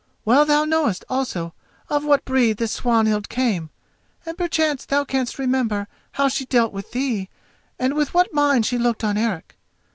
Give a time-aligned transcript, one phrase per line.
[0.25, 1.53] Well thou knowest, also,
[1.87, 3.69] of what breed this Swanhild came;
[4.25, 7.29] and perchance thou canst remember how she dealt with thee,
[7.77, 9.57] and with what mind she looked on Eric.